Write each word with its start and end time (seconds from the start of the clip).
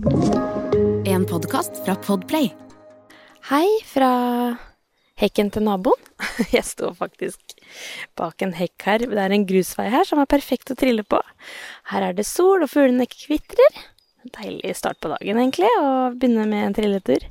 En 0.00 1.26
podkast 1.28 1.76
fra 1.84 1.92
Podplay. 2.00 2.46
Hei 3.50 3.66
fra 3.84 4.08
hekken 5.20 5.50
til 5.52 5.66
naboen. 5.66 6.00
Jeg 6.54 6.64
står 6.64 6.94
faktisk 6.96 7.52
bak 8.16 8.40
en 8.40 8.54
hekk 8.56 8.86
her. 8.86 9.02
Det 9.04 9.18
er 9.20 9.34
en 9.36 9.44
grusvei 9.44 9.90
her 9.92 10.06
som 10.08 10.22
er 10.22 10.30
perfekt 10.30 10.72
å 10.72 10.76
trille 10.80 11.04
på. 11.04 11.18
Her 11.92 12.06
er 12.06 12.16
det 12.16 12.24
sol, 12.24 12.64
og 12.64 12.70
fuglene 12.72 13.04
kvitrer. 13.12 13.76
Deilig 14.38 14.72
start 14.78 15.02
på 15.04 15.10
dagen, 15.12 15.36
egentlig, 15.42 15.68
å 15.82 15.90
begynne 16.14 16.46
med 16.48 16.70
en 16.70 16.76
trilletur. 16.78 17.26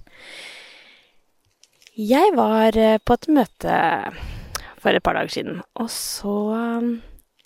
Jeg 1.97 2.35
var 2.37 2.77
eh, 2.77 2.99
på 3.01 3.17
et 3.17 3.31
møte 3.33 3.79
for 4.77 4.93
et 4.93 5.05
par 5.07 5.17
dager 5.17 5.33
siden, 5.39 5.63
og 5.73 5.89
så 5.89 6.35
um, 6.53 6.93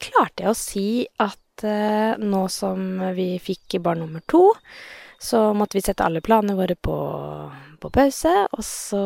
klarte 0.03 0.43
jeg 0.43 0.51
å 0.51 0.59
si 0.59 0.89
at 1.23 1.63
uh, 1.63 2.19
nå 2.19 2.43
som 2.51 2.99
vi 3.15 3.37
fikk 3.39 3.79
barn 3.87 4.03
nummer 4.03 4.27
to, 4.27 4.43
så 5.23 5.53
måtte 5.53 5.77
vi 5.77 5.81
sette 5.81 6.03
alle 6.03 6.21
planene 6.21 6.55
våre 6.57 6.75
på, 6.75 6.95
på 7.79 7.89
pause, 7.95 8.31
og 8.51 8.63
så 8.67 9.03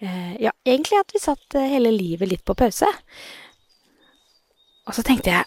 eh, 0.00 0.36
Ja, 0.40 0.54
egentlig 0.64 1.00
at 1.02 1.12
vi 1.12 1.20
satte 1.20 1.64
hele 1.68 1.90
livet 1.92 2.30
litt 2.30 2.44
på 2.48 2.54
pause. 2.56 2.88
Og 4.86 4.96
så 4.96 5.02
tenkte 5.04 5.34
jeg 5.34 5.44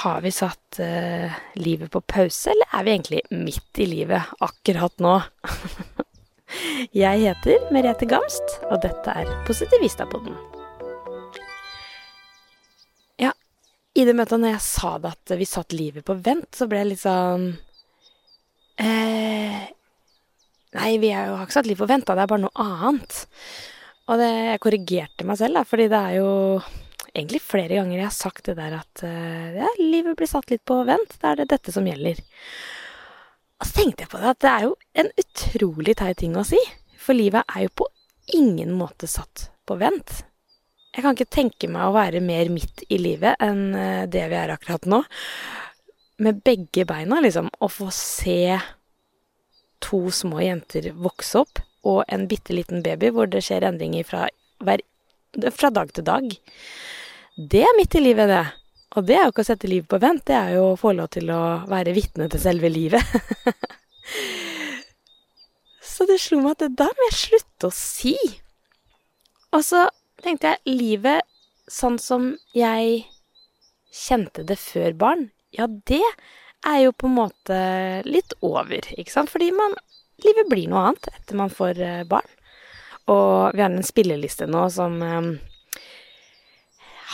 Har 0.00 0.24
vi 0.24 0.32
satt 0.34 0.80
eh, 0.82 1.36
livet 1.60 1.92
på 1.94 2.00
pause, 2.00 2.50
eller 2.50 2.72
er 2.74 2.86
vi 2.86 2.94
egentlig 2.96 3.20
midt 3.30 3.78
i 3.78 3.86
livet 3.86 4.32
akkurat 4.42 5.04
nå? 5.04 5.12
jeg 7.04 7.20
heter 7.22 7.68
Merete 7.70 8.08
Gamst, 8.10 8.56
og 8.72 8.80
dette 8.82 9.14
er 9.14 9.30
Positivistapodden. 9.46 10.34
Ja, 13.22 13.30
i 13.94 14.08
det 14.08 14.16
møtet 14.18 14.42
når 14.42 14.56
jeg 14.56 14.66
sa 14.66 14.96
det 14.98 15.14
at 15.14 15.36
vi 15.38 15.46
satt 15.46 15.76
livet 15.76 16.08
på 16.08 16.18
vent, 16.18 16.50
så 16.56 16.66
ble 16.66 16.82
jeg 16.82 16.90
litt 16.90 17.04
sånn 17.04 17.46
Eh, 18.80 19.66
nei, 20.74 20.92
vi 20.98 21.12
har 21.14 21.30
jo 21.30 21.38
ikke 21.42 21.56
satt 21.58 21.68
liv 21.68 21.78
på 21.78 21.88
vent. 21.90 22.06
Det 22.08 22.24
er 22.24 22.30
bare 22.30 22.44
noe 22.44 22.64
annet. 22.64 23.20
Og 24.10 24.20
det, 24.20 24.30
jeg 24.50 24.62
korrigerte 24.64 25.26
meg 25.28 25.38
selv, 25.40 25.60
da, 25.60 25.64
fordi 25.68 25.88
det 25.92 26.00
er 26.00 26.16
jo 26.18 26.32
egentlig 27.14 27.40
flere 27.44 27.78
ganger 27.78 27.96
jeg 27.96 28.08
har 28.08 28.16
sagt 28.16 28.48
det 28.50 28.56
der 28.58 28.74
at 28.80 29.04
uh, 29.06 29.54
ja, 29.54 29.70
livet 29.78 30.16
blir 30.18 30.28
satt 30.28 30.50
litt 30.52 30.64
på 30.66 30.80
vent. 30.88 31.16
Da 31.22 31.32
er 31.32 31.42
det 31.42 31.50
dette 31.54 31.72
som 31.74 31.86
gjelder. 31.88 32.20
Og 33.62 33.68
så 33.68 33.78
tenkte 33.78 34.04
jeg 34.04 34.12
på 34.12 34.20
det 34.20 34.32
at 34.34 34.42
det 34.42 34.52
er 34.52 34.66
jo 34.66 34.76
en 35.00 35.10
utrolig 35.22 35.96
teit 36.00 36.20
ting 36.20 36.36
å 36.36 36.46
si. 36.46 36.60
For 37.00 37.16
livet 37.16 37.46
er 37.54 37.66
jo 37.66 37.74
på 37.82 37.88
ingen 38.34 38.74
måte 38.76 39.08
satt 39.08 39.48
på 39.64 39.78
vent. 39.80 40.24
Jeg 40.94 41.04
kan 41.04 41.16
ikke 41.16 41.32
tenke 41.32 41.68
meg 41.70 41.86
å 41.86 41.94
være 41.94 42.22
mer 42.22 42.50
midt 42.52 42.84
i 42.92 42.98
livet 43.00 43.40
enn 43.42 43.70
uh, 43.72 44.04
det 44.10 44.26
vi 44.30 44.40
er 44.42 44.52
akkurat 44.56 44.90
nå 44.90 45.04
med 46.16 46.40
begge 46.46 46.84
beina, 46.88 47.20
liksom, 47.20 47.50
å 47.58 47.68
få 47.70 47.90
se 47.94 48.56
to 49.84 50.06
små 50.14 50.40
jenter 50.44 50.92
vokse 50.96 51.42
opp, 51.42 51.60
og 51.84 52.04
en 52.08 52.28
bitte 52.30 52.54
liten 52.56 52.82
baby 52.84 53.10
hvor 53.12 53.28
det 53.28 53.42
skjer 53.44 53.66
endringer 53.68 54.06
fra, 54.08 54.28
hver, 54.64 54.80
fra 55.52 55.70
dag 55.74 55.90
til 55.92 56.06
dag. 56.06 56.30
Det 57.36 57.64
er 57.66 57.76
midt 57.76 57.98
i 57.98 58.04
livet, 58.04 58.30
det. 58.30 58.44
Og 58.94 59.06
det 59.08 59.16
er 59.18 59.26
jo 59.26 59.34
ikke 59.34 59.42
å 59.42 59.48
sette 59.48 59.68
livet 59.68 59.90
på 59.90 59.98
vent, 60.00 60.22
det 60.30 60.36
er 60.38 60.54
jo 60.54 60.70
å 60.70 60.78
få 60.78 60.94
lov 60.94 61.10
til 61.16 61.30
å 61.34 61.42
være 61.70 61.94
vitne 61.96 62.28
til 62.30 62.40
selve 62.40 62.70
livet. 62.70 63.02
så 65.94 66.06
det 66.08 66.20
slo 66.22 66.38
meg 66.44 66.54
at 66.54 66.64
det 66.64 66.78
der 66.78 66.94
må 66.94 67.10
jeg 67.10 67.20
slutte 67.24 67.70
å 67.70 67.74
si. 67.74 68.14
Og 69.54 69.66
så 69.66 69.88
tenkte 70.22 70.54
jeg 70.54 70.78
livet 70.78 71.26
sånn 71.70 71.98
som 71.98 72.36
jeg 72.54 73.02
kjente 73.94 74.46
det 74.46 74.58
før 74.62 74.94
barn, 74.98 75.28
ja, 75.54 75.68
det 75.90 76.02
er 76.64 76.78
jo 76.86 76.94
på 76.96 77.08
en 77.10 77.18
måte 77.18 77.58
litt 78.08 78.34
over, 78.44 78.86
ikke 78.96 79.12
sant? 79.12 79.32
Fordi 79.32 79.50
man 79.54 79.76
Livet 80.22 80.46
blir 80.48 80.68
noe 80.70 80.84
annet 80.88 81.08
etter 81.10 81.38
man 81.38 81.50
får 81.52 81.80
eh, 81.82 82.02
barn. 82.08 82.28
Og 83.10 83.56
vi 83.56 83.60
har 83.64 83.72
en 83.72 83.84
spilleliste 83.84 84.46
nå 84.48 84.62
som 84.72 84.94
um, 85.02 85.32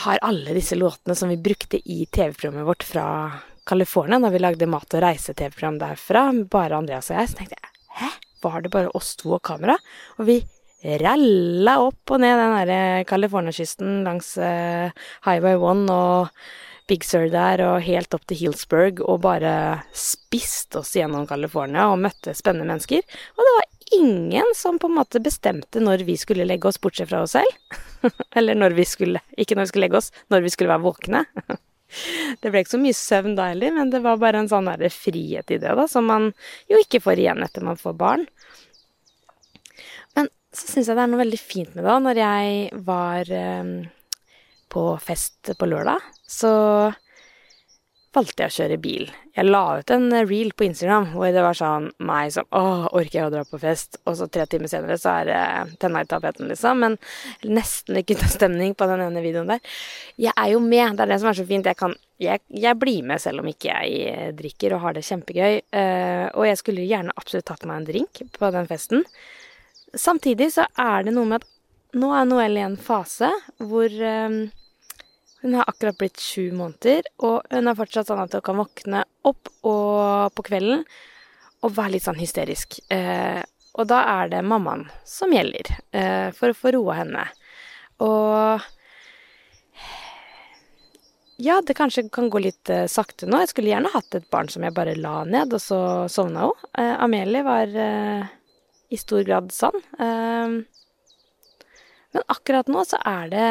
har 0.05 0.21
alle 0.23 0.53
disse 0.55 0.77
låtene 0.77 1.17
som 1.17 1.31
vi 1.33 1.39
brukte 1.41 1.81
i 1.81 2.05
TV-programmet 2.05 2.67
vårt 2.67 2.85
fra 2.87 3.05
California, 3.67 4.21
da 4.21 4.31
vi 4.31 4.39
lagde 4.39 4.69
mat- 4.71 4.95
og 4.95 5.03
reise-TV-program 5.03 5.81
derfra, 5.81 6.23
bare 6.47 6.79
Andreas 6.79 7.11
og 7.11 7.19
jeg. 7.19 7.31
Så 7.31 7.41
tenkte 7.41 7.59
jeg 7.59 7.99
hæ, 7.99 8.09
var 8.45 8.63
det 8.63 8.71
bare 8.73 8.95
oss 8.97 9.11
to 9.19 9.35
og 9.35 9.43
kamera? 9.49 9.75
Og 10.17 10.29
vi 10.29 10.39
ralla 11.01 11.75
opp 11.83 12.15
og 12.15 12.23
ned 12.23 12.39
den 12.39 12.55
derre 12.55 12.81
California-kysten 13.09 14.01
langs 14.07 14.33
uh, 14.39 14.93
Highway 15.27 15.59
1 15.59 15.91
og 15.93 16.31
Big 16.91 17.05
Sur 17.07 17.29
der 17.31 17.61
og 17.63 17.85
helt 17.85 18.11
opp 18.11 18.25
til 18.27 18.41
Hillsburg 18.41 18.97
og 19.05 19.21
bare 19.23 19.53
spiste 19.95 20.81
oss 20.81 20.91
gjennom 20.97 21.23
California 21.29 21.85
og 21.87 22.01
møtte 22.03 22.33
spennende 22.35 22.67
mennesker. 22.67 23.05
Og 23.37 23.47
det 23.47 23.53
var 23.55 23.69
ingen 23.95 24.49
som 24.59 24.79
på 24.79 24.89
en 24.91 24.97
måte 24.97 25.21
bestemte 25.23 25.79
når 25.79 26.03
vi 26.07 26.17
skulle 26.19 26.43
legge 26.47 26.67
oss, 26.67 26.81
bortsett 26.83 27.07
fra 27.07 27.21
oss 27.23 27.37
selv. 27.37 27.77
Eller 28.37 28.59
når 28.59 28.75
vi 28.75 28.83
skulle 28.87 29.21
Ikke 29.39 29.55
når 29.55 29.69
vi 29.69 29.71
skulle 29.71 29.87
legge 29.87 30.01
oss, 30.01 30.11
når 30.33 30.43
vi 30.43 30.51
skulle 30.51 30.73
være 30.73 30.83
våkne. 30.89 31.23
Det 32.41 32.51
ble 32.51 32.63
ikke 32.63 32.73
så 32.75 32.81
mye 32.81 32.95
søvn 32.95 33.33
da 33.35 33.49
heller, 33.51 33.73
men 33.75 33.89
det 33.91 33.99
var 33.99 34.19
bare 34.19 34.39
en 34.39 34.47
sånn 34.47 34.69
der 34.69 34.93
frihet 34.95 35.51
i 35.51 35.57
det, 35.59 35.73
da, 35.75 35.87
som 35.91 36.05
man 36.07 36.29
jo 36.71 36.77
ikke 36.79 37.01
får 37.03 37.19
igjen 37.19 37.43
etter 37.43 37.65
man 37.67 37.79
får 37.79 37.97
barn. 37.99 38.23
Men 40.15 40.29
så 40.55 40.69
syns 40.69 40.87
jeg 40.87 40.95
det 40.95 41.03
er 41.03 41.11
noe 41.11 41.19
veldig 41.19 41.39
fint 41.41 41.75
med 41.75 41.83
det, 41.83 41.97
når 42.05 42.21
jeg 42.21 42.79
var 42.87 43.33
um, 43.35 43.73
på 44.71 44.85
fest 45.03 45.51
på 45.59 45.67
lørdag, 45.69 45.99
så 46.27 46.51
valgte 48.11 48.43
jeg 48.43 48.51
å 48.51 48.55
kjøre 48.57 48.77
bil. 48.83 49.05
Jeg 49.37 49.47
la 49.47 49.61
ut 49.79 49.91
en 49.93 50.09
reel 50.27 50.51
på 50.57 50.65
Instagram 50.65 51.13
hvor 51.13 51.31
det 51.31 51.43
var 51.45 51.55
sånn 51.55 51.87
meg 52.03 52.33
som 52.35 52.47
Å, 52.51 52.91
orker 52.91 53.17
jeg 53.21 53.29
å 53.29 53.31
dra 53.31 53.43
på 53.47 53.59
fest? 53.61 54.01
Og 54.03 54.17
så 54.19 54.27
tre 54.27 54.43
timer 54.51 54.71
senere 54.71 54.97
så 54.99 55.13
er 55.21 55.29
det 55.29 55.41
tenna 55.79 56.03
i 56.03 56.09
tapeten, 56.09 56.49
liksom. 56.51 56.83
Men 56.83 56.97
nesten 57.47 58.01
ikke 58.01 58.19
stemning 58.27 58.75
på 58.75 58.87
den 58.91 59.05
ene 59.05 59.23
videoen 59.23 59.53
der. 59.53 59.63
Jeg 60.19 60.35
er 60.35 60.51
jo 60.51 60.59
med. 60.63 60.97
Det 60.97 61.05
er 61.05 61.13
det 61.13 61.21
som 61.23 61.31
er 61.31 61.39
så 61.39 61.47
fint. 61.47 61.71
Jeg 61.71 61.79
kan 61.79 61.95
Jeg, 62.21 62.43
jeg 62.53 62.77
blir 62.77 63.01
med 63.01 63.17
selv 63.17 63.41
om 63.41 63.47
ikke 63.49 63.71
jeg 63.71 64.33
drikker 64.37 64.75
og 64.75 64.83
har 64.83 64.93
det 64.93 65.07
kjempegøy. 65.07 65.61
Uh, 65.73 66.27
og 66.35 66.45
jeg 66.45 66.59
skulle 66.59 66.85
gjerne 66.85 67.15
absolutt 67.17 67.47
tatt 67.49 67.63
meg 67.65 67.79
en 67.79 67.87
drink 67.87 68.21
på 68.35 68.51
den 68.53 68.67
festen. 68.69 69.07
Samtidig 69.97 70.51
så 70.53 70.67
er 70.77 71.07
det 71.07 71.15
noe 71.15 71.25
med 71.31 71.41
at 71.41 71.97
nå 71.97 72.11
er 72.15 72.27
Noel 72.27 72.59
i 72.59 72.63
en 72.63 72.77
fase 72.79 73.31
hvor 73.57 73.89
um, 73.89 74.43
hun 75.41 75.55
har 75.57 75.69
akkurat 75.69 75.97
blitt 75.97 76.21
sju 76.21 76.51
måneder, 76.53 77.07
og 77.25 77.47
hun 77.49 77.69
er 77.69 77.77
fortsatt 77.77 78.11
sånn 78.11 78.21
at 78.23 78.35
hun 78.37 78.43
kan 78.45 78.59
våkne 78.61 79.05
opp 79.27 79.49
på 79.61 80.45
kvelden 80.45 80.83
og 81.61 81.73
være 81.77 81.95
litt 81.95 82.05
sånn 82.05 82.21
hysterisk. 82.21 82.79
Eh, 82.93 83.41
og 83.77 83.87
da 83.87 84.01
er 84.19 84.31
det 84.33 84.43
mammaen 84.45 84.87
som 85.07 85.31
gjelder, 85.33 85.69
eh, 85.95 86.29
for 86.35 86.51
å 86.51 86.57
få 86.57 86.73
roa 86.75 86.97
henne. 87.01 87.25
Og 88.01 88.61
ja, 91.41 91.61
det 91.65 91.73
kanskje 91.77 92.09
kan 92.13 92.29
gå 92.29 92.41
litt 92.43 92.69
eh, 92.69 92.87
sakte 92.91 93.25
nå. 93.29 93.39
Jeg 93.41 93.51
skulle 93.53 93.71
gjerne 93.71 93.93
hatt 93.93 94.13
et 94.17 94.27
barn 94.33 94.49
som 94.51 94.65
jeg 94.65 94.75
bare 94.77 94.97
la 94.99 95.23
ned, 95.25 95.53
og 95.55 95.61
så 95.63 95.79
sovna 96.11 96.49
hun. 96.49 96.69
Eh, 96.77 96.95
Amelie 97.01 97.41
var 97.47 97.71
eh, 97.85 98.29
i 98.93 98.99
stor 98.99 99.23
grad 99.25 99.49
sånn. 99.55 99.79
Men 102.11 102.23
akkurat 102.27 102.67
nå 102.67 102.83
så 102.85 102.99
er 103.07 103.29
det 103.31 103.47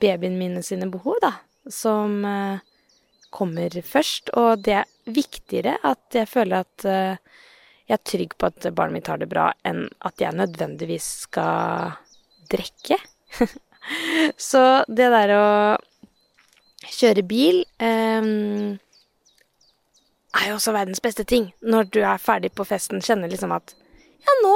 babyen 0.00 0.38
mine 0.38 0.62
sine 0.62 0.88
behov, 0.90 1.18
da, 1.22 1.32
som 1.70 2.24
uh, 2.24 2.60
kommer 3.30 3.80
først. 3.86 4.32
Og 4.38 4.64
det 4.64 4.78
er 4.82 5.12
viktigere 5.12 5.78
at 5.86 6.16
jeg 6.16 6.30
føler 6.30 6.64
at 6.64 6.86
uh, 6.86 7.40
jeg 7.88 7.98
er 7.98 8.04
trygg 8.08 8.36
på 8.38 8.48
at 8.48 8.68
barnet 8.76 8.98
mitt 8.98 9.10
har 9.10 9.20
det 9.20 9.30
bra, 9.30 9.50
enn 9.66 9.84
at 10.06 10.22
jeg 10.22 10.36
nødvendigvis 10.38 11.08
skal 11.26 11.96
drikke. 12.52 12.98
Så 14.50 14.62
det 14.86 15.10
der 15.12 15.34
å 15.34 15.46
kjøre 16.92 17.24
bil 17.26 17.64
um, 17.82 18.78
er 20.38 20.48
jo 20.48 20.56
også 20.56 20.74
verdens 20.74 21.02
beste 21.02 21.26
ting. 21.28 21.50
Når 21.60 21.90
du 21.92 22.00
er 22.04 22.22
ferdig 22.22 22.52
på 22.56 22.66
festen, 22.68 23.02
kjenner 23.02 23.30
liksom 23.30 23.52
at 23.54 23.74
ja, 24.22 24.36
nå 24.44 24.54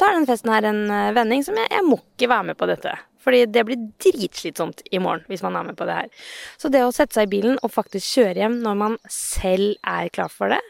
tar 0.00 0.14
den 0.14 0.28
festen 0.28 0.52
her 0.52 0.64
en 0.68 0.84
vending 1.16 1.42
som 1.44 1.56
jeg, 1.56 1.68
jeg 1.72 1.84
må 1.88 1.98
ikke 1.98 2.28
være 2.30 2.52
med 2.52 2.60
på 2.60 2.68
dette. 2.68 2.92
Fordi 3.20 3.44
det 3.52 3.64
blir 3.68 3.88
dritslitsomt 4.00 4.82
i 4.90 5.00
morgen 5.02 5.26
hvis 5.28 5.44
man 5.44 5.58
er 5.58 5.66
med 5.68 5.76
på 5.78 5.86
det 5.88 5.98
her. 5.98 6.26
Så 6.60 6.70
det 6.72 6.82
å 6.86 6.92
sette 6.94 7.18
seg 7.18 7.28
i 7.28 7.34
bilen 7.36 7.58
og 7.60 7.72
faktisk 7.74 8.18
kjøre 8.18 8.42
hjem 8.42 8.60
når 8.64 8.78
man 8.80 8.98
selv 9.12 9.76
er 9.86 10.08
klar 10.14 10.32
for 10.32 10.52
det, 10.54 10.60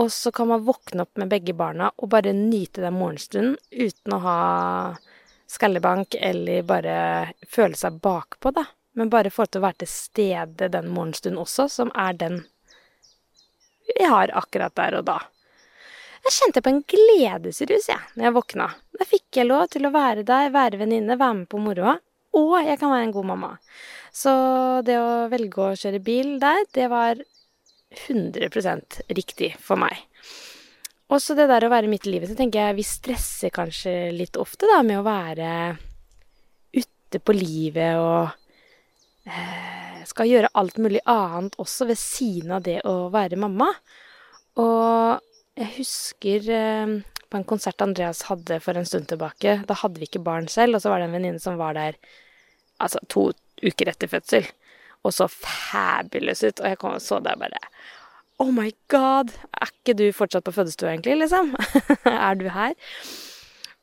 og 0.00 0.08
så 0.12 0.32
kan 0.32 0.48
man 0.48 0.64
våkne 0.64 1.04
opp 1.04 1.18
med 1.20 1.28
begge 1.28 1.52
barna 1.56 1.90
og 1.98 2.08
bare 2.14 2.32
nyte 2.32 2.80
den 2.80 2.96
morgenstunden 2.96 3.58
uten 3.70 4.14
å 4.16 4.20
ha 4.24 4.36
skallebank 5.52 6.16
eller 6.16 6.64
bare 6.64 6.94
føle 7.48 7.76
seg 7.76 7.98
bakpå, 8.00 8.54
da. 8.56 8.64
Men 8.96 9.12
bare 9.12 9.32
få 9.32 9.46
til 9.48 9.60
å 9.60 9.66
være 9.66 9.82
til 9.82 9.90
stede 9.92 10.68
den 10.72 10.88
morgenstunden 10.92 11.40
også, 11.40 11.68
som 11.68 11.92
er 11.96 12.16
den 12.16 12.40
vi 13.92 14.06
har 14.08 14.32
akkurat 14.38 14.74
der 14.78 14.98
og 15.00 15.06
da. 15.08 15.18
Jeg 16.22 16.34
kjente 16.36 16.62
på 16.62 16.70
en 16.70 16.82
gledesrus, 16.86 17.88
jeg, 17.90 18.02
når 18.14 18.28
jeg 18.28 18.34
våkna. 18.36 18.68
Da 18.94 19.06
fikk 19.08 19.40
jeg 19.40 19.48
lov 19.48 19.66
til 19.72 19.88
å 19.88 19.94
være 19.94 20.22
der, 20.26 20.52
være 20.54 20.78
venninne, 20.78 21.18
være 21.18 21.40
med 21.40 21.48
på 21.50 21.60
moroa. 21.62 21.96
Og 22.38 22.54
jeg 22.62 22.78
kan 22.80 22.92
være 22.92 23.08
en 23.08 23.14
god 23.16 23.28
mamma. 23.32 23.50
Så 24.14 24.32
det 24.86 24.96
å 25.00 25.26
velge 25.32 25.64
å 25.64 25.76
kjøre 25.76 26.00
bil 26.04 26.36
der, 26.40 26.62
det 26.76 26.86
var 26.92 27.20
100% 28.06 29.02
riktig 29.12 29.52
for 29.60 29.80
meg. 29.80 30.06
også 31.12 31.34
det 31.36 31.48
der 31.50 31.66
å 31.66 31.72
være 31.72 31.90
midt 31.92 32.06
i 32.06 32.14
livet, 32.14 32.30
så 32.30 32.36
tenker 32.38 32.62
jeg 32.62 32.78
vi 32.78 32.84
stresser 32.88 33.52
kanskje 33.52 34.12
litt 34.16 34.38
ofte 34.40 34.70
da 34.70 34.78
med 34.86 35.00
å 35.00 35.04
være 35.04 35.50
ute 36.72 37.20
på 37.20 37.34
livet 37.36 37.98
og 38.00 38.30
eh, 39.28 40.00
skal 40.08 40.30
gjøre 40.30 40.54
alt 40.56 40.80
mulig 40.80 41.02
annet 41.04 41.58
også 41.60 41.90
ved 41.90 42.00
siden 42.00 42.54
av 42.56 42.64
det 42.64 42.78
å 42.88 43.10
være 43.12 43.36
mamma. 43.42 43.68
Og 44.62 45.20
jeg 45.58 45.68
husker 45.76 46.48
eh, 46.52 46.92
på 47.28 47.38
en 47.38 47.48
konsert 47.48 47.80
Andreas 47.84 48.24
hadde 48.28 48.58
for 48.64 48.78
en 48.78 48.88
stund 48.88 49.08
tilbake. 49.10 49.58
Da 49.68 49.76
hadde 49.82 50.00
vi 50.00 50.08
ikke 50.08 50.24
barn 50.24 50.48
selv, 50.52 50.76
og 50.76 50.84
så 50.84 50.92
var 50.92 51.00
det 51.02 51.10
en 51.10 51.16
venninne 51.16 51.42
som 51.42 51.58
var 51.60 51.76
der 51.78 51.98
altså 52.82 53.02
to 53.12 53.30
uker 53.62 53.92
etter 53.92 54.10
fødsel. 54.10 54.48
Og 55.02 55.14
så 55.16 55.28
fabulous 55.32 56.44
ut. 56.44 56.60
Og 56.60 56.72
jeg 56.72 56.80
kom 56.80 56.96
og 56.96 57.04
så 57.04 57.20
der 57.24 57.38
bare 57.40 57.60
Oh 58.40 58.50
my 58.50 58.72
god! 58.90 59.30
Er 59.60 59.70
ikke 59.70 59.94
du 59.98 60.06
fortsatt 60.16 60.44
på 60.44 60.54
fødestua, 60.56 60.94
egentlig, 60.94 61.18
liksom? 61.20 61.52
er 62.08 62.34
du 62.40 62.48
her? 62.50 62.72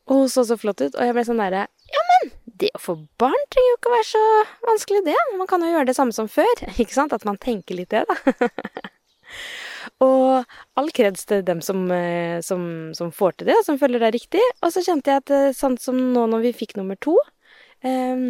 Og 0.10 0.24
hun 0.24 0.30
så 0.34 0.44
så 0.44 0.58
flott 0.58 0.82
ut, 0.82 0.96
og 0.98 1.06
jeg 1.06 1.16
ble 1.16 1.24
sånn 1.28 1.40
derre 1.40 1.68
Ja, 1.94 2.02
men 2.10 2.32
det 2.60 2.72
å 2.76 2.82
få 2.82 2.96
barn 3.22 3.46
trenger 3.54 3.70
jo 3.70 3.78
ikke 3.78 3.92
å 3.92 3.94
være 3.94 4.08
så 4.10 4.24
vanskelig, 4.66 5.04
det. 5.06 5.18
Man 5.38 5.48
kan 5.48 5.64
jo 5.64 5.70
gjøre 5.72 5.88
det 5.88 5.96
samme 5.96 6.16
som 6.18 6.28
før. 6.28 6.66
Ikke 6.82 6.98
sant? 6.98 7.16
At 7.16 7.24
man 7.30 7.40
tenker 7.40 7.78
litt 7.78 7.94
det, 7.94 8.04
da. 8.10 8.50
og 10.06 10.46
all 10.80 10.92
kreds 10.96 11.26
til 11.30 11.42
dem 11.48 11.64
som, 11.66 11.86
eh, 11.92 12.40
som, 12.46 12.62
som, 12.98 13.14
får 13.16 13.40
til 13.40 13.52
det, 13.52 13.58
og 13.60 13.66
som 13.68 13.80
føler 13.82 14.02
det 14.02 14.12
er 14.12 14.18
riktig. 14.20 14.44
Og 14.64 14.74
så 14.76 14.84
kjente 14.86 15.12
jeg 15.12 15.24
at 15.26 15.58
sånn 15.58 15.80
som 15.82 16.00
nå 16.14 16.28
når 16.32 16.50
vi 16.50 16.56
fikk 16.62 16.78
nummer 16.80 17.00
to 17.04 17.18
um, 17.84 18.30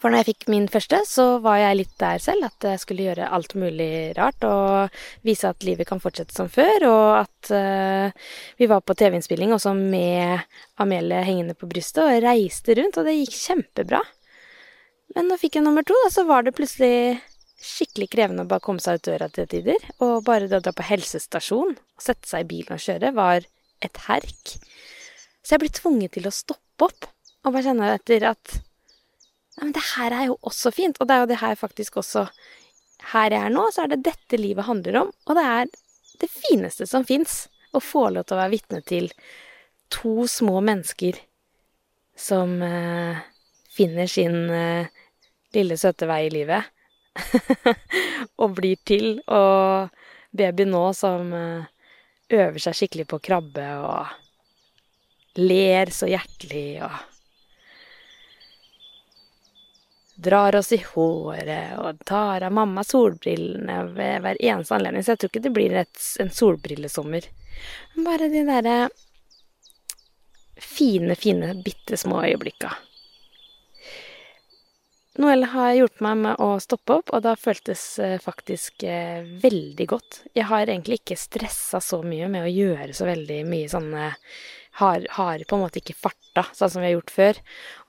for 0.00 0.08
når 0.08 0.22
jeg 0.22 0.28
fikk 0.30 0.46
min 0.52 0.68
første, 0.70 1.02
så 1.08 1.24
var 1.44 1.58
jeg 1.60 1.76
litt 1.80 1.92
der 2.00 2.20
selv, 2.22 2.46
at 2.48 2.64
jeg 2.64 2.80
skulle 2.80 3.04
gjøre 3.04 3.28
alt 3.36 3.52
mulig 3.58 4.14
rart 4.16 4.46
og 4.48 5.00
vise 5.26 5.50
at 5.50 5.66
livet 5.66 5.88
kan 5.88 6.00
fortsette 6.00 6.32
som 6.36 6.48
før, 6.52 6.86
og 6.88 7.08
at 7.18 7.50
uh, 7.52 8.30
vi 8.60 8.68
var 8.70 8.80
på 8.80 8.96
TV-innspilling 8.96 9.52
også 9.56 9.74
med 9.76 10.46
Amelie 10.80 11.20
hengende 11.26 11.56
på 11.58 11.68
brystet 11.68 12.00
og 12.06 12.24
reiste 12.24 12.78
rundt, 12.78 12.96
og 12.96 13.08
det 13.08 13.18
gikk 13.18 13.36
kjempebra. 13.36 14.00
Men 15.16 15.28
nå 15.28 15.36
fikk 15.42 15.58
jeg 15.58 15.66
nummer 15.66 15.84
to, 15.84 15.96
da, 16.06 16.12
så 16.14 16.24
var 16.28 16.46
det 16.46 16.56
plutselig 16.56 17.18
skikkelig 17.60 18.08
krevende 18.14 18.46
å 18.46 18.50
bare 18.50 18.64
komme 18.64 18.82
seg 18.82 18.98
ut 18.98 19.08
døra 19.10 19.28
til 19.32 19.48
tider. 19.50 19.84
Og 20.00 20.24
bare 20.26 20.48
det 20.48 20.60
å 20.60 20.64
dra 20.64 20.72
på 20.76 20.86
helsestasjon 20.88 21.76
og 21.76 22.04
sette 22.04 22.28
seg 22.28 22.46
i 22.46 22.50
bilen 22.54 22.76
og 22.76 22.84
kjøre 22.84 23.12
var 23.16 23.46
et 23.84 24.02
herk. 24.06 24.56
Så 25.40 25.54
jeg 25.54 25.62
ble 25.62 25.72
tvunget 25.76 26.16
til 26.16 26.28
å 26.28 26.34
stoppe 26.34 26.88
opp 26.88 27.08
og 27.44 27.54
bare 27.54 27.64
kjenne 27.68 27.92
etter 27.94 28.26
at 28.28 28.56
ja, 29.56 29.64
men 29.66 29.74
det 29.76 29.84
her 29.96 30.14
er 30.16 30.26
jo 30.30 30.38
også 30.46 30.72
fint. 30.72 31.00
Og 31.00 31.08
det 31.08 31.16
er 31.16 31.22
jo 31.22 31.30
det 31.32 31.40
her 31.42 31.58
faktisk 31.58 32.00
også 32.00 32.26
Her 33.10 33.32
jeg 33.32 33.40
er 33.48 33.52
nå, 33.52 33.62
så 33.72 33.86
er 33.86 33.94
det 33.94 34.04
dette 34.04 34.36
livet 34.36 34.66
handler 34.66 34.98
om. 35.00 35.12
Og 35.24 35.36
det 35.38 35.44
er 35.48 35.70
det 36.20 36.28
fineste 36.28 36.84
som 36.88 37.06
fins. 37.08 37.46
Å 37.72 37.80
få 37.80 38.08
lov 38.12 38.26
til 38.26 38.36
å 38.36 38.40
være 38.42 38.52
vitne 38.52 38.80
til 38.84 39.06
to 39.94 40.26
små 40.28 40.58
mennesker 40.60 41.16
som 42.18 42.58
eh, 42.62 43.20
finner 43.72 44.10
sin 44.10 44.50
eh, 44.50 44.90
lille, 45.56 45.78
søte 45.80 46.08
vei 46.10 46.26
i 46.26 46.32
livet. 46.34 46.68
og 48.42 48.56
blir 48.58 48.80
til. 48.86 49.20
Og 49.26 49.90
baby 50.30 50.66
nå 50.68 50.82
som 50.96 51.32
eh, 51.34 51.70
øver 52.30 52.62
seg 52.62 52.76
skikkelig 52.78 53.08
på 53.10 53.22
krabbe 53.30 53.68
og 53.82 55.40
ler 55.40 55.90
så 55.94 56.08
hjertelig 56.10 56.82
og 56.86 56.98
drar 60.20 60.56
oss 60.58 60.72
i 60.76 60.80
håret 60.84 61.78
og 61.80 62.02
tar 62.04 62.44
av 62.44 62.52
mamma 62.52 62.84
solbrillene 62.84 63.78
ved 63.94 64.20
hver 64.24 64.40
eneste 64.42 64.76
anledning. 64.76 65.04
Så 65.04 65.14
jeg 65.14 65.22
tror 65.22 65.32
ikke 65.32 65.44
det 65.46 65.54
blir 65.56 65.76
et, 65.80 66.02
en 66.20 66.32
solbrillesommer. 66.34 67.30
Bare 68.04 68.28
de 68.32 68.44
derre 68.48 68.76
fine, 70.60 71.16
fine, 71.16 71.54
bitte 71.64 71.96
små 71.96 72.20
øyeblikka. 72.26 72.74
Noel 75.20 75.44
har 75.52 75.74
hjulpet 75.76 76.00
meg 76.00 76.20
med 76.22 76.38
å 76.40 76.54
stoppe 76.64 76.94
opp, 77.00 77.10
og 77.12 77.20
det 77.26 77.34
føltes 77.42 77.82
eh, 78.00 78.16
faktisk 78.22 78.86
eh, 78.88 79.20
veldig 79.42 79.86
godt. 79.90 80.22
Jeg 80.32 80.46
har 80.48 80.64
egentlig 80.64 81.02
ikke 81.02 81.18
stressa 81.20 81.80
så 81.84 81.98
mye 82.00 82.30
med 82.32 82.46
å 82.46 82.52
gjøre 82.52 82.94
så 82.96 83.04
veldig 83.04 83.42
mye 83.50 83.68
sånne 83.68 84.06
har, 84.80 85.04
har, 85.10 85.42
på 85.44 85.58
en 85.58 85.64
måte 85.66 85.82
ikke 85.82 85.98
farta, 85.98 86.46
sånn 86.56 86.70
som 86.72 86.80
vi 86.80 86.88
har 86.88 86.94
gjort 86.94 87.12
før. 87.12 87.40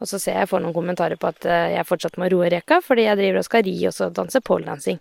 Og 0.01 0.09
så 0.11 0.19
ser 0.19 0.41
jeg 0.41 0.49
får 0.51 0.63
noen 0.63 0.75
kommentarer 0.75 1.21
på 1.21 1.29
at 1.29 1.47
eh, 1.47 1.69
jeg 1.77 1.87
fortsatt 1.87 2.19
må 2.19 2.27
roe 2.33 2.49
reka, 2.51 2.81
fordi 2.83 3.05
jeg 3.07 3.21
driver 3.21 3.39
og 3.39 3.47
skal 3.47 3.63
ri 3.69 3.77
og 3.87 3.95
så 3.95 4.09
danse 4.11 4.43
poledancing. 4.51 4.99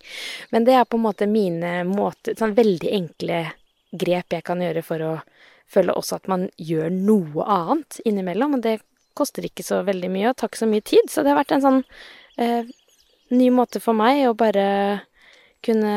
Men 0.55 0.69
det 0.69 0.79
er 0.79 0.87
på 0.87 1.01
en 1.01 1.07
måte 1.09 1.27
mine 1.31 1.81
måter 1.89 2.39
Sånn 2.39 2.55
veldig 2.55 2.95
enkle 2.95 3.43
grep 3.91 4.37
jeg 4.37 4.47
kan 4.47 4.63
gjøre 4.63 4.85
for 4.87 5.03
å 5.03 5.11
føle 5.71 5.99
også 5.99 6.21
at 6.21 6.31
man 6.31 6.47
gjør 6.63 6.95
noe 6.95 7.49
annet 7.59 7.99
innimellom. 8.07 8.55
Og 8.61 8.65
det 8.69 8.79
koster 9.19 9.51
ikke 9.51 9.67
så 9.67 9.83
veldig 9.87 10.15
mye 10.15 10.31
og 10.31 10.39
tar 10.39 10.53
ikke 10.53 10.63
så 10.63 10.71
mye 10.71 10.87
tid, 10.87 11.11
så 11.11 11.25
det 11.25 11.35
har 11.35 11.41
vært 11.43 11.59
en 11.59 11.67
sånn 11.67 11.83
ny 13.31 13.49
måte 13.55 13.81
for 13.83 13.97
meg 13.97 14.25
å 14.29 14.37
bare 14.39 14.67
kunne 15.65 15.95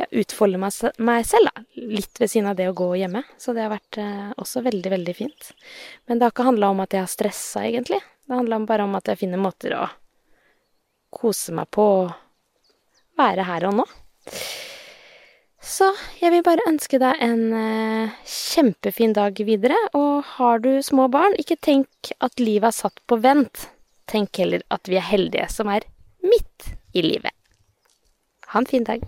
ja, 0.00 0.06
utfolde 0.10 0.60
meg, 0.60 0.74
meg, 0.98 1.26
selv, 1.28 1.50
da. 1.50 1.64
Litt 1.76 2.20
ved 2.20 2.32
siden 2.32 2.48
av 2.50 2.56
det 2.58 2.70
å 2.70 2.76
gå 2.76 2.92
hjemme. 3.00 3.22
Så 3.40 3.54
det 3.56 3.66
har 3.66 3.74
vært 3.74 4.00
eh, 4.00 4.30
også 4.40 4.64
veldig, 4.66 4.92
veldig 4.96 5.16
fint. 5.16 5.50
Men 6.08 6.18
det 6.18 6.26
har 6.26 6.34
ikke 6.34 6.48
handla 6.48 6.72
om 6.72 6.82
at 6.84 6.96
jeg 6.96 7.04
har 7.04 7.12
stressa, 7.12 7.66
egentlig. 7.68 8.00
Det 8.26 8.38
handla 8.38 8.62
bare 8.68 8.86
om 8.86 8.96
at 8.98 9.10
jeg 9.10 9.22
finner 9.24 9.42
måter 9.42 9.76
å 9.76 9.84
kose 11.10 11.54
meg 11.56 11.70
på 11.74 11.86
og 12.04 12.12
være 13.18 13.44
her 13.48 13.66
og 13.68 13.80
nå. 13.80 13.86
Så 15.60 15.90
jeg 16.22 16.32
vil 16.32 16.44
bare 16.46 16.64
ønske 16.70 16.98
deg 17.02 17.20
en 17.22 17.42
eh, 17.56 18.14
kjempefin 18.24 19.12
dag 19.16 19.36
videre. 19.44 19.76
Og 19.98 20.24
har 20.36 20.62
du 20.64 20.72
små 20.84 21.10
barn, 21.12 21.36
ikke 21.38 21.58
tenk 21.60 22.14
at 22.22 22.40
livet 22.40 22.70
er 22.70 22.78
satt 22.78 23.02
på 23.10 23.20
vent. 23.20 23.68
Tenk 24.10 24.38
heller 24.42 24.62
at 24.74 24.88
vi 24.90 24.98
er 24.98 25.06
heldige 25.06 25.46
som 25.52 25.70
er 25.70 25.86
midt 26.26 26.72
i 26.92 27.04
livet. 27.04 27.30
Ha 28.50 28.58
en 28.58 28.66
fin 28.66 28.84
dag. 28.84 29.04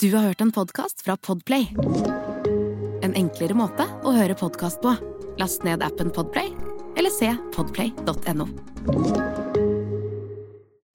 Du 0.00 0.14
har 0.14 0.22
hørt 0.22 0.40
en 0.40 0.52
podkast 0.52 1.02
fra 1.04 1.16
Podplay. 1.16 1.66
En 3.02 3.12
enklere 3.18 3.58
måte 3.58 3.84
å 4.06 4.14
høre 4.16 4.38
podkast 4.38 4.80
på. 4.80 4.94
Last 5.42 5.66
ned 5.66 5.82
appen 5.84 6.14
Podplay 6.14 6.54
eller 6.96 7.12
se 7.12 7.34
podplay.no. 7.56 9.39